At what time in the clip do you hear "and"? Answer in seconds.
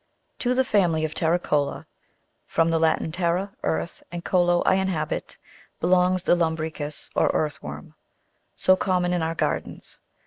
4.11-4.25